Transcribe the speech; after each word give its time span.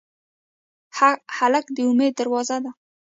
هلک 1.37 1.65
د 1.75 1.77
امید 1.89 2.13
دروازه 2.19 2.57
ده. 2.63 2.71